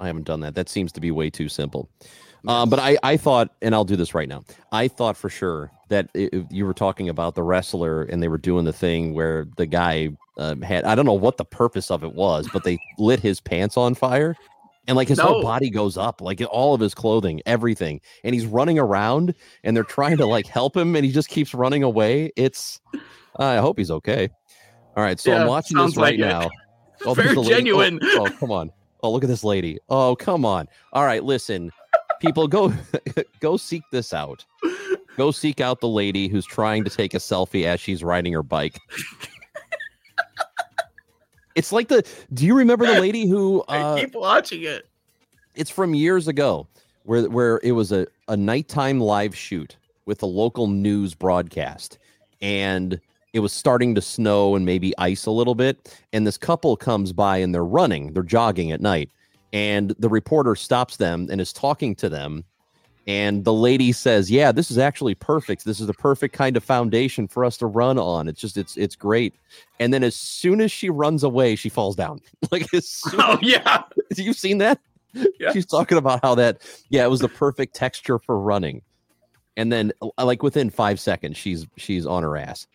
I 0.00 0.06
haven't 0.06 0.24
done 0.24 0.40
that. 0.40 0.54
That 0.54 0.68
seems 0.68 0.92
to 0.92 1.00
be 1.00 1.10
way 1.10 1.30
too 1.30 1.48
simple. 1.48 1.88
Um, 2.46 2.68
but 2.68 2.78
I, 2.78 2.98
I 3.02 3.16
thought, 3.16 3.50
and 3.62 3.74
I'll 3.74 3.84
do 3.84 3.96
this 3.96 4.14
right 4.14 4.28
now. 4.28 4.44
I 4.70 4.88
thought 4.88 5.16
for 5.16 5.30
sure 5.30 5.70
that 5.88 6.10
it, 6.14 6.46
you 6.50 6.66
were 6.66 6.74
talking 6.74 7.08
about 7.08 7.34
the 7.34 7.42
wrestler 7.42 8.02
and 8.02 8.22
they 8.22 8.28
were 8.28 8.38
doing 8.38 8.66
the 8.66 8.72
thing 8.72 9.14
where 9.14 9.46
the 9.56 9.64
guy 9.64 10.10
uh, 10.36 10.54
had, 10.56 10.84
I 10.84 10.94
don't 10.94 11.06
know 11.06 11.14
what 11.14 11.38
the 11.38 11.44
purpose 11.44 11.90
of 11.90 12.04
it 12.04 12.12
was, 12.12 12.48
but 12.52 12.64
they 12.64 12.78
lit 12.98 13.20
his 13.20 13.40
pants 13.40 13.76
on 13.78 13.94
fire 13.94 14.36
and 14.86 14.96
like 14.96 15.08
his 15.08 15.18
no. 15.18 15.24
whole 15.24 15.42
body 15.42 15.70
goes 15.70 15.96
up, 15.96 16.20
like 16.20 16.42
all 16.50 16.74
of 16.74 16.80
his 16.80 16.94
clothing, 16.94 17.40
everything, 17.46 18.00
and 18.22 18.34
he's 18.34 18.46
running 18.46 18.78
around, 18.78 19.34
and 19.62 19.76
they're 19.76 19.84
trying 19.84 20.18
to 20.18 20.26
like 20.26 20.46
help 20.46 20.76
him, 20.76 20.94
and 20.96 21.04
he 21.04 21.12
just 21.12 21.28
keeps 21.28 21.54
running 21.54 21.82
away. 21.82 22.32
It's, 22.36 22.80
uh, 23.38 23.44
I 23.44 23.56
hope 23.56 23.78
he's 23.78 23.90
okay. 23.90 24.28
All 24.96 25.02
right, 25.02 25.18
so 25.18 25.30
yeah, 25.30 25.42
I'm 25.42 25.48
watching 25.48 25.78
this 25.78 25.96
right 25.96 26.18
like 26.18 26.20
now. 26.20 26.50
Oh, 27.06 27.12
Very 27.12 27.34
genuine. 27.42 27.98
Oh, 28.02 28.26
oh, 28.26 28.30
come 28.38 28.50
on. 28.50 28.70
Oh, 29.04 29.10
look 29.10 29.22
at 29.22 29.28
this 29.28 29.44
lady. 29.44 29.78
Oh, 29.90 30.16
come 30.16 30.46
on. 30.46 30.66
All 30.94 31.04
right, 31.04 31.22
listen, 31.22 31.70
people, 32.20 32.48
go 32.48 32.72
go 33.40 33.58
seek 33.58 33.82
this 33.92 34.14
out. 34.14 34.46
Go 35.18 35.30
seek 35.30 35.60
out 35.60 35.82
the 35.82 35.88
lady 35.88 36.26
who's 36.26 36.46
trying 36.46 36.84
to 36.84 36.90
take 36.90 37.12
a 37.12 37.18
selfie 37.18 37.66
as 37.66 37.80
she's 37.80 38.02
riding 38.02 38.32
her 38.32 38.42
bike. 38.42 38.80
It's 41.54 41.70
like 41.70 41.88
the. 41.88 42.02
Do 42.32 42.46
you 42.46 42.56
remember 42.56 42.86
the 42.86 42.98
lady 42.98 43.28
who? 43.28 43.62
Uh, 43.68 43.94
I 43.94 44.00
keep 44.00 44.14
watching 44.14 44.62
it. 44.62 44.88
It's 45.54 45.70
from 45.70 45.92
years 45.92 46.26
ago, 46.26 46.66
where 47.02 47.28
where 47.28 47.60
it 47.62 47.72
was 47.72 47.92
a 47.92 48.06
a 48.28 48.36
nighttime 48.38 49.00
live 49.00 49.36
shoot 49.36 49.76
with 50.06 50.22
a 50.22 50.26
local 50.26 50.66
news 50.66 51.14
broadcast, 51.14 51.98
and 52.40 52.98
it 53.34 53.40
was 53.40 53.52
starting 53.52 53.94
to 53.94 54.00
snow 54.00 54.56
and 54.56 54.64
maybe 54.64 54.96
ice 54.96 55.26
a 55.26 55.30
little 55.30 55.54
bit, 55.54 56.00
and 56.14 56.26
this 56.26 56.38
couple 56.38 56.76
comes 56.76 57.12
by 57.12 57.36
and 57.36 57.54
they're 57.54 57.64
running, 57.64 58.14
they're 58.14 58.22
jogging 58.22 58.72
at 58.72 58.80
night, 58.80 59.10
and 59.52 59.94
the 59.98 60.08
reporter 60.08 60.56
stops 60.56 60.96
them 60.96 61.28
and 61.30 61.40
is 61.40 61.52
talking 61.52 61.94
to 61.96 62.08
them 62.08 62.44
and 63.06 63.44
the 63.44 63.52
lady 63.52 63.92
says, 63.92 64.30
"Yeah, 64.30 64.50
this 64.52 64.70
is 64.70 64.78
actually 64.78 65.14
perfect. 65.14 65.64
This 65.64 65.80
is 65.80 65.86
the 65.86 65.94
perfect 65.94 66.34
kind 66.34 66.56
of 66.56 66.64
foundation 66.64 67.28
for 67.28 67.44
us 67.44 67.56
to 67.58 67.66
run 67.66 67.98
on. 67.98 68.28
It's 68.28 68.40
just 68.40 68.56
it's 68.56 68.76
it's 68.76 68.96
great." 68.96 69.34
And 69.78 69.92
then 69.92 70.02
as 70.02 70.16
soon 70.16 70.60
as 70.60 70.72
she 70.72 70.88
runs 70.88 71.22
away, 71.22 71.56
she 71.56 71.68
falls 71.68 71.96
down. 71.96 72.20
like 72.50 72.66
Oh 73.12 73.38
yeah. 73.42 73.82
You've 74.16 74.36
seen 74.38 74.58
that? 74.58 74.80
Yeah. 75.38 75.52
She's 75.52 75.66
talking 75.66 75.98
about 75.98 76.20
how 76.22 76.34
that 76.36 76.62
yeah, 76.88 77.04
it 77.04 77.10
was 77.10 77.20
the 77.20 77.28
perfect 77.28 77.74
texture 77.74 78.18
for 78.18 78.38
running. 78.38 78.82
And 79.56 79.70
then 79.70 79.92
uh, 80.02 80.24
like 80.24 80.42
within 80.42 80.70
5 80.70 80.98
seconds 80.98 81.36
she's 81.36 81.66
she's 81.76 82.06
on 82.06 82.22
her 82.22 82.36
ass. 82.36 82.66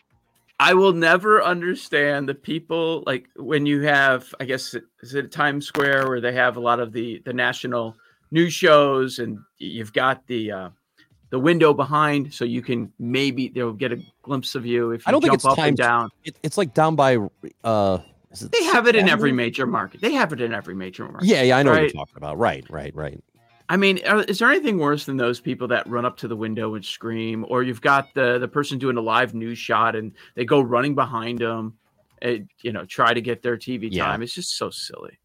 I 0.60 0.74
will 0.74 0.92
never 0.92 1.42
understand 1.42 2.28
the 2.28 2.34
people 2.34 3.02
like 3.06 3.28
when 3.36 3.64
you 3.64 3.80
have 3.80 4.34
I 4.38 4.44
guess 4.44 4.76
is 5.02 5.14
it 5.14 5.32
Times 5.32 5.66
Square 5.66 6.08
where 6.08 6.20
they 6.20 6.32
have 6.32 6.58
a 6.58 6.60
lot 6.60 6.80
of 6.80 6.92
the 6.92 7.22
the 7.24 7.32
national 7.32 7.96
news 8.30 8.52
shows, 8.52 9.18
and 9.18 9.38
you've 9.56 9.94
got 9.94 10.26
the 10.26 10.52
uh, 10.52 10.68
the 11.30 11.38
window 11.38 11.72
behind, 11.72 12.34
so 12.34 12.44
you 12.44 12.60
can 12.60 12.92
maybe 12.98 13.48
they'll 13.48 13.72
get 13.72 13.90
a 13.92 14.00
glimpse 14.22 14.54
of 14.54 14.66
you 14.66 14.90
if 14.90 15.00
you 15.00 15.04
I 15.06 15.12
don't 15.12 15.22
think 15.22 15.32
it's 15.32 15.46
up 15.46 15.56
time, 15.56 15.68
and 15.68 15.76
down. 15.78 16.10
It, 16.24 16.36
it's 16.42 16.58
like 16.58 16.74
down 16.74 16.94
by. 16.94 17.16
uh 17.64 17.98
They 18.52 18.64
have 18.64 18.86
it 18.86 18.96
in 18.96 19.08
every 19.08 19.32
major 19.32 19.66
market. 19.66 20.02
They 20.02 20.12
have 20.12 20.34
it 20.34 20.42
in 20.42 20.52
every 20.52 20.74
major 20.74 21.08
market. 21.08 21.26
Yeah, 21.26 21.40
yeah, 21.40 21.56
I 21.56 21.62
know 21.62 21.70
right? 21.70 21.76
what 21.76 21.94
you're 21.94 22.04
talking 22.04 22.16
about. 22.18 22.36
Right, 22.36 22.68
right, 22.68 22.94
right. 22.94 23.18
I 23.70 23.76
mean, 23.76 23.98
is 23.98 24.40
there 24.40 24.50
anything 24.50 24.78
worse 24.78 25.04
than 25.04 25.16
those 25.16 25.38
people 25.38 25.68
that 25.68 25.86
run 25.86 26.04
up 26.04 26.16
to 26.18 26.28
the 26.28 26.34
window 26.34 26.74
and 26.74 26.84
scream, 26.84 27.46
or 27.48 27.62
you've 27.62 27.80
got 27.80 28.12
the 28.14 28.36
the 28.40 28.48
person 28.48 28.80
doing 28.80 28.96
a 28.96 29.00
live 29.00 29.32
news 29.32 29.58
shot 29.58 29.94
and 29.94 30.10
they 30.34 30.44
go 30.44 30.60
running 30.60 30.96
behind 30.96 31.38
them, 31.38 31.74
and 32.20 32.48
you 32.62 32.72
know, 32.72 32.84
try 32.84 33.14
to 33.14 33.20
get 33.20 33.42
their 33.42 33.56
TV 33.56 33.88
yeah. 33.88 34.06
time? 34.06 34.22
It's 34.22 34.34
just 34.34 34.56
so 34.56 34.70
silly. 34.70 35.20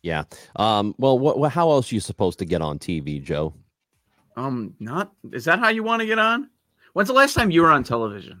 Yeah. 0.00 0.24
Um, 0.56 0.94
well, 0.96 1.18
what, 1.18 1.38
what, 1.38 1.52
how 1.52 1.70
else 1.70 1.92
are 1.92 1.94
you 1.94 2.00
supposed 2.00 2.38
to 2.38 2.46
get 2.46 2.62
on 2.62 2.78
TV, 2.78 3.22
Joe? 3.22 3.52
Um, 4.34 4.74
not 4.80 5.12
is 5.30 5.44
that 5.44 5.58
how 5.58 5.68
you 5.68 5.82
want 5.82 6.00
to 6.00 6.06
get 6.06 6.18
on? 6.18 6.48
When's 6.94 7.08
the 7.08 7.14
last 7.14 7.34
time 7.34 7.50
you 7.50 7.60
were 7.60 7.70
on 7.70 7.84
television? 7.84 8.40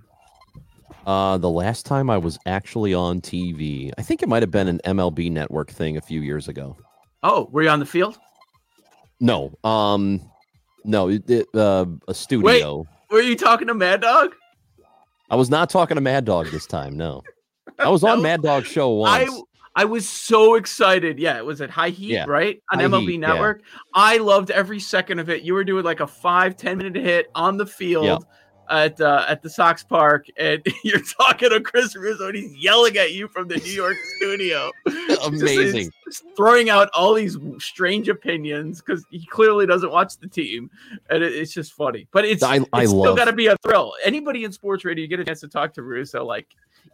Uh, 1.06 1.36
the 1.36 1.50
last 1.50 1.84
time 1.84 2.08
I 2.08 2.16
was 2.16 2.38
actually 2.46 2.94
on 2.94 3.20
TV, 3.20 3.92
I 3.98 4.02
think 4.02 4.22
it 4.22 4.28
might 4.30 4.42
have 4.42 4.50
been 4.50 4.68
an 4.68 4.80
MLB 4.86 5.30
Network 5.30 5.70
thing 5.70 5.98
a 5.98 6.00
few 6.00 6.22
years 6.22 6.48
ago. 6.48 6.78
Oh, 7.22 7.50
were 7.52 7.62
you 7.62 7.68
on 7.68 7.78
the 7.78 7.84
field? 7.84 8.18
No. 9.20 9.52
Um, 9.62 10.20
no. 10.84 11.08
It, 11.08 11.46
uh, 11.54 11.86
a 12.08 12.14
studio. 12.14 12.78
Wait, 12.78 12.86
were 13.10 13.20
you 13.20 13.36
talking 13.36 13.68
to 13.68 13.74
Mad 13.74 14.00
Dog? 14.00 14.34
I 15.30 15.36
was 15.36 15.48
not 15.48 15.70
talking 15.70 15.94
to 15.94 16.00
Mad 16.00 16.24
Dog 16.24 16.48
this 16.50 16.66
time. 16.66 16.96
No, 16.96 17.22
I 17.78 17.88
was 17.88 18.02
on 18.02 18.20
Mad 18.22 18.42
Dog 18.42 18.66
show 18.66 18.90
once. 18.90 19.30
I, 19.32 19.82
I 19.82 19.84
was 19.84 20.08
so 20.08 20.56
excited. 20.56 21.18
Yeah, 21.20 21.38
it 21.38 21.46
was 21.46 21.60
at 21.60 21.70
High 21.70 21.90
Heat, 21.90 22.10
yeah. 22.10 22.24
right? 22.26 22.60
On 22.72 22.80
High 22.80 22.86
MLB 22.86 23.10
Heat, 23.10 23.18
Network. 23.18 23.62
Yeah. 23.62 23.78
I 23.94 24.16
loved 24.18 24.50
every 24.50 24.80
second 24.80 25.20
of 25.20 25.30
it. 25.30 25.42
You 25.42 25.54
were 25.54 25.62
doing 25.62 25.84
like 25.84 26.00
a 26.00 26.06
five, 26.06 26.56
10 26.56 26.78
minute 26.78 26.96
hit 26.96 27.30
on 27.34 27.56
the 27.56 27.66
field. 27.66 28.06
Yep. 28.06 28.22
At 28.70 29.00
uh, 29.00 29.24
at 29.28 29.42
the 29.42 29.50
Sox 29.50 29.82
Park, 29.82 30.26
and 30.36 30.64
you're 30.84 31.02
talking 31.02 31.50
to 31.50 31.60
Chris 31.60 31.96
Russo, 31.96 32.28
and 32.28 32.36
he's 32.36 32.54
yelling 32.54 32.96
at 32.98 33.12
you 33.12 33.26
from 33.26 33.48
the 33.48 33.56
New 33.56 33.72
York 33.72 33.96
studio. 34.16 34.70
Amazing, 35.24 35.90
just, 36.06 36.22
just 36.22 36.36
throwing 36.36 36.70
out 36.70 36.88
all 36.94 37.12
these 37.14 37.36
strange 37.58 38.08
opinions 38.08 38.80
because 38.80 39.04
he 39.10 39.26
clearly 39.26 39.66
doesn't 39.66 39.90
watch 39.90 40.16
the 40.18 40.28
team, 40.28 40.70
and 41.10 41.22
it, 41.22 41.34
it's 41.34 41.52
just 41.52 41.72
funny. 41.72 42.06
But 42.12 42.24
it's 42.24 42.44
I, 42.44 42.60
I 42.72 42.82
it's 42.82 42.90
still 42.90 43.16
got 43.16 43.24
to 43.24 43.32
be 43.32 43.48
a 43.48 43.56
thrill. 43.56 43.94
Anybody 44.04 44.44
in 44.44 44.52
sports 44.52 44.84
radio, 44.84 45.02
you 45.02 45.08
get 45.08 45.18
a 45.18 45.24
chance 45.24 45.40
to 45.40 45.48
talk 45.48 45.74
to 45.74 45.82
Russo, 45.82 46.24
like 46.24 46.46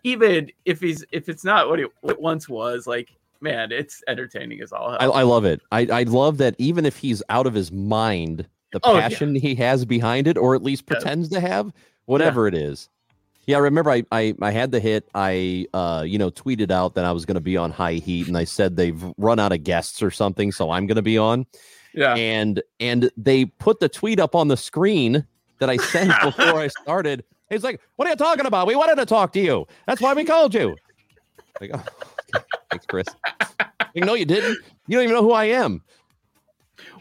even 0.02 0.50
if 0.64 0.80
he's 0.80 1.04
if 1.12 1.28
it's 1.28 1.44
not 1.44 1.68
what 1.68 1.80
it, 1.80 1.90
what 2.00 2.14
it 2.14 2.20
once 2.20 2.48
was, 2.48 2.86
like 2.86 3.10
man, 3.40 3.72
it's 3.72 4.02
entertaining 4.08 4.60
as 4.62 4.72
all. 4.72 4.96
I, 4.98 5.06
I, 5.06 5.22
love 5.22 5.44
it. 5.44 5.60
I, 5.70 5.86
I 5.92 6.02
love 6.04 6.38
that 6.38 6.54
even 6.58 6.86
if 6.86 6.96
he's 6.96 7.22
out 7.28 7.46
of 7.46 7.54
his 7.54 7.70
mind, 7.70 8.46
the 8.72 8.80
oh, 8.82 8.98
passion 8.98 9.34
yeah. 9.34 9.40
he 9.40 9.54
has 9.56 9.84
behind 9.84 10.26
it, 10.26 10.36
or 10.36 10.54
at 10.54 10.62
least 10.62 10.86
pretends 10.86 11.30
yeah. 11.30 11.40
to 11.40 11.46
have, 11.46 11.72
whatever 12.06 12.48
yeah. 12.48 12.58
it 12.58 12.62
is. 12.62 12.88
Yeah, 13.46 13.58
I 13.58 13.60
remember 13.60 13.90
I, 13.90 14.02
I 14.10 14.34
I 14.42 14.50
had 14.50 14.72
the 14.72 14.80
hit. 14.80 15.08
I 15.14 15.66
uh 15.72 16.02
you 16.06 16.18
know 16.18 16.30
tweeted 16.30 16.70
out 16.70 16.94
that 16.94 17.04
I 17.04 17.12
was 17.12 17.24
going 17.24 17.36
to 17.36 17.40
be 17.40 17.56
on 17.56 17.70
High 17.70 17.94
Heat, 17.94 18.26
and 18.26 18.36
I 18.36 18.44
said 18.44 18.76
they've 18.76 19.02
run 19.18 19.38
out 19.38 19.52
of 19.52 19.62
guests 19.62 20.02
or 20.02 20.10
something, 20.10 20.50
so 20.50 20.70
I'm 20.70 20.86
going 20.86 20.96
to 20.96 21.02
be 21.02 21.16
on. 21.16 21.46
Yeah, 21.94 22.14
and 22.14 22.62
and 22.80 23.10
they 23.16 23.44
put 23.44 23.80
the 23.80 23.88
tweet 23.88 24.18
up 24.18 24.34
on 24.34 24.48
the 24.48 24.56
screen 24.56 25.24
that 25.60 25.70
I 25.70 25.76
sent 25.76 26.12
before 26.22 26.60
I 26.60 26.68
started, 26.68 27.24
He's 27.50 27.62
like, 27.62 27.80
"What 27.96 28.08
are 28.08 28.10
you 28.10 28.16
talking 28.16 28.46
about? 28.46 28.66
We 28.66 28.74
wanted 28.74 28.96
to 28.96 29.06
talk 29.06 29.32
to 29.34 29.40
you. 29.40 29.66
That's 29.86 30.00
why 30.00 30.14
we 30.14 30.24
called 30.24 30.54
you." 30.54 30.76
Like, 31.60 31.70
oh, 31.72 32.40
thanks, 32.70 32.86
Chris. 32.86 33.06
Like, 33.40 34.04
no, 34.04 34.14
you 34.14 34.24
didn't. 34.24 34.58
You 34.86 34.96
don't 34.96 35.04
even 35.04 35.14
know 35.14 35.22
who 35.22 35.32
I 35.32 35.46
am. 35.46 35.82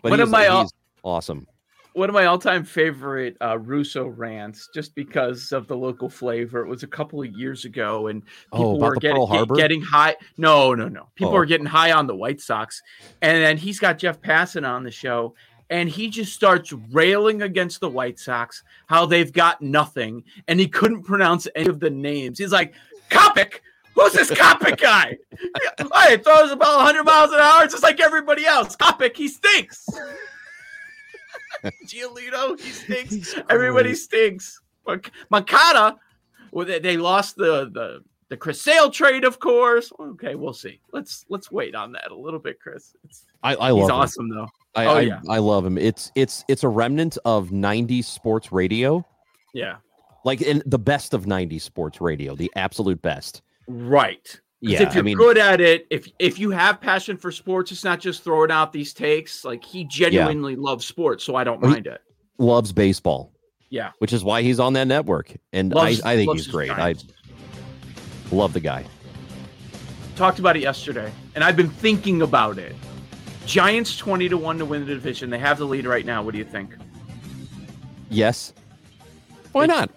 But 0.01 0.11
One 0.11 0.19
of 0.19 0.29
my 0.29 0.61
he's 0.61 0.71
awesome. 1.03 1.47
One 1.95 2.09
of 2.09 2.13
my 2.13 2.25
all-time 2.25 2.63
favorite 2.65 3.37
uh, 3.41 3.57
Russo 3.57 4.05
rants, 4.05 4.69
just 4.73 4.93
because 4.95 5.51
of 5.51 5.67
the 5.67 5.77
local 5.77 6.09
flavor. 6.09 6.59
It 6.65 6.67
was 6.69 6.83
a 6.83 6.87
couple 6.87 7.21
of 7.21 7.27
years 7.33 7.65
ago, 7.65 8.07
and 8.07 8.21
Oh, 8.51 8.57
people 8.57 8.75
about 8.77 8.87
were 8.89 8.95
getting, 8.97 9.25
get- 9.27 9.55
getting 9.55 9.81
high. 9.81 10.15
No, 10.37 10.73
no, 10.75 10.87
no. 10.89 11.07
People 11.15 11.31
Oh. 11.31 11.35
were 11.37 11.45
getting 11.45 11.65
high 11.65 11.91
on 11.93 12.05
the 12.07 12.15
White 12.15 12.41
Sox, 12.41 12.81
and 13.21 13.43
then 13.43 13.57
he's 13.57 13.79
got 13.79 13.97
Jeff 13.97 14.21
Passan 14.21 14.67
on 14.67 14.83
the 14.83 14.91
show, 14.91 15.35
and 15.69 15.87
he 15.89 16.09
just 16.09 16.33
starts 16.33 16.73
railing 16.91 17.41
against 17.41 17.79
the 17.79 17.89
White 17.89 18.19
Sox, 18.19 18.61
how 18.87 19.05
they've 19.05 19.31
got 19.33 19.61
nothing, 19.61 20.23
and 20.47 20.59
he 20.59 20.67
couldn't 20.67 21.03
pronounce 21.03 21.47
any 21.55 21.67
of 21.69 21.79
the 21.79 21.89
names. 21.89 22.37
He's 22.39 22.51
like, 22.51 22.73
Kopic. 23.09 23.61
Who's 23.95 24.11
this 24.11 24.29
Kopic 24.31 24.81
guy? 24.81 25.17
oh, 25.79 26.09
he 26.09 26.17
throws 26.17 26.53
ball 26.57 26.77
100 26.79 27.03
miles 27.05 27.31
an 27.31 27.39
hour 27.39 27.65
just 27.65 27.81
like 27.81 28.01
everybody 28.01 28.45
else. 28.45 28.75
Kopic, 28.75 29.15
he 29.15 29.29
stinks. 29.29 29.87
Giolito, 31.85 32.59
he 32.59 32.71
stinks. 32.71 33.35
Everybody 33.49 33.93
stinks. 33.95 34.61
Mak- 34.87 35.11
Makata, 35.31 35.95
well, 36.51 36.65
they, 36.65 36.79
they 36.79 36.97
lost 36.97 37.35
the 37.35 37.69
the 37.71 38.03
the 38.29 38.37
Chris 38.37 38.61
Sale 38.61 38.89
trade, 38.91 39.23
of 39.23 39.39
course. 39.39 39.91
Okay, 39.99 40.35
we'll 40.35 40.53
see. 40.53 40.79
Let's 40.93 41.25
let's 41.29 41.51
wait 41.51 41.75
on 41.75 41.91
that 41.93 42.11
a 42.11 42.15
little 42.15 42.39
bit, 42.39 42.59
Chris. 42.59 42.95
It's, 43.03 43.25
I, 43.43 43.55
I 43.55 43.71
he's 43.71 43.81
love 43.81 43.89
him. 43.89 43.95
awesome 43.95 44.29
though. 44.29 44.47
I, 44.75 44.85
Oh, 44.85 44.95
I, 44.95 44.99
yeah. 45.01 45.19
I 45.29 45.37
love 45.37 45.65
him. 45.65 45.77
It's 45.77 46.11
it's 46.15 46.43
it's 46.47 46.63
a 46.63 46.67
remnant 46.67 47.17
of 47.25 47.49
'90s 47.49 48.05
sports 48.05 48.51
radio, 48.51 49.05
Yeah, 49.53 49.75
like 50.23 50.41
in 50.41 50.61
the 50.65 50.79
best 50.79 51.13
of 51.13 51.25
'90s 51.25 51.61
sports 51.61 52.01
radio, 52.01 52.35
the 52.35 52.51
absolute 52.55 53.01
best. 53.01 53.41
right. 53.67 54.39
Yeah, 54.61 54.83
if 54.83 54.93
you're 54.95 55.01
I 55.01 55.05
mean, 55.05 55.17
good 55.17 55.37
at 55.37 55.61
it, 55.61 55.85
if 55.89 56.07
if 56.17 56.39
you 56.39 56.49
have 56.51 56.79
passion 56.81 57.17
for 57.17 57.31
sports, 57.31 57.71
it's 57.71 57.83
not 57.83 57.99
just 57.99 58.23
throwing 58.23 58.51
out 58.51 58.71
these 58.73 58.93
takes. 58.93 59.43
Like 59.45 59.63
he 59.63 59.83
genuinely 59.83 60.55
loves 60.55 60.85
sports, 60.85 61.23
so 61.23 61.35
I 61.35 61.43
don't 61.43 61.61
mind 61.61 61.85
it. 61.87 62.01
loves 62.39 62.71
baseball, 62.71 63.31
Yeah, 63.69 63.91
which 63.99 64.11
is 64.13 64.23
why 64.23 64.41
he's 64.41 64.59
on 64.59 64.73
that 64.73 64.87
network. 64.87 65.33
And 65.53 65.71
Loves- 65.73 66.01
I, 66.01 66.13
I 66.13 66.15
think 66.15 66.31
he's 66.33 66.47
great. 66.47 66.71
I 66.71 66.95
love 68.31 68.53
the 68.53 68.59
guy. 68.59 68.85
talked 70.15 70.39
about 70.39 70.55
it 70.55 70.61
yesterday, 70.61 71.11
and 71.35 71.43
I've 71.43 71.57
been 71.57 71.69
thinking 71.69 72.21
about 72.23 72.57
it. 72.57 72.75
Giants 73.45 73.95
twenty 73.97 74.27
to 74.29 74.37
one 74.37 74.57
to 74.57 74.65
win 74.65 74.85
the 74.85 74.93
division. 74.93 75.29
They 75.29 75.37
have 75.39 75.59
the 75.59 75.65
lead 75.65 75.85
right 75.85 76.05
now. 76.05 76.23
What 76.23 76.31
do 76.31 76.39
you 76.39 76.45
think? 76.45 76.73
Yes. 78.09 78.53
Why 79.51 79.67
They- 79.67 79.73
not? 79.73 79.91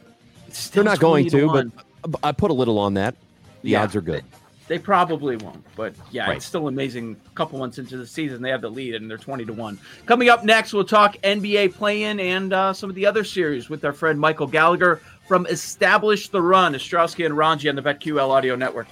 It's 0.48 0.68
They're 0.70 0.84
not 0.84 0.98
going 0.98 1.28
20 1.30 1.46
to, 1.46 1.70
but. 2.04 2.18
I 2.22 2.32
put 2.32 2.50
a 2.50 2.54
little 2.54 2.78
on 2.78 2.94
that. 2.94 3.14
The 3.62 3.70
Yeah. 3.70 3.82
odds 3.82 3.94
are 3.96 4.00
good. 4.00 4.24
They 4.68 4.78
probably 4.78 5.36
won't, 5.36 5.64
but 5.76 5.94
yeah, 6.10 6.26
Right. 6.26 6.36
it's 6.36 6.44
still 6.46 6.68
amazing. 6.68 7.16
A 7.26 7.34
couple 7.34 7.58
months 7.58 7.78
into 7.78 7.96
the 7.96 8.06
season, 8.06 8.42
they 8.42 8.50
have 8.50 8.60
the 8.60 8.70
lead 8.70 8.94
and 8.94 9.10
they're 9.10 9.16
20 9.16 9.46
to 9.46 9.52
1. 9.54 9.78
Coming 10.04 10.28
up 10.28 10.44
next, 10.44 10.74
we'll 10.74 10.84
talk 10.84 11.16
NBA 11.24 11.74
play 11.74 12.02
in 12.04 12.20
and 12.20 12.52
uh, 12.52 12.72
some 12.74 12.90
of 12.90 12.94
the 12.94 13.06
other 13.06 13.24
series 13.24 13.70
with 13.70 13.82
our 13.84 13.94
friend 13.94 14.20
Michael 14.20 14.46
Gallagher 14.46 15.00
from 15.26 15.46
Establish 15.46 16.28
the 16.28 16.40
Run, 16.42 16.74
Ostrowski 16.74 17.24
and 17.24 17.34
Rongey 17.34 17.68
on 17.70 17.76
the 17.76 17.82
BetQL 17.82 18.28
Audio 18.28 18.56
Network. 18.56 18.88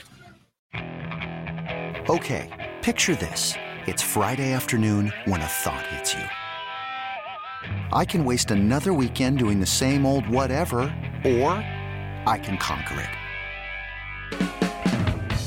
Okay, 2.09 2.73
picture 2.83 3.15
this. 3.15 3.55
It's 3.87 4.03
Friday 4.03 4.53
afternoon 4.53 5.13
when 5.27 5.41
a 5.41 5.47
thought 5.47 5.87
hits 5.89 6.15
you. 6.15 6.23
I 7.93 8.05
can 8.05 8.25
waste 8.25 8.51
another 8.51 8.93
weekend 8.93 9.39
doing 9.39 9.61
the 9.61 9.67
same 9.67 10.07
old 10.07 10.29
whatever, 10.29 10.79
or 11.25 11.51
I 12.27 12.41
can 12.43 12.57
conquer 12.59 13.01
it. 13.01 13.16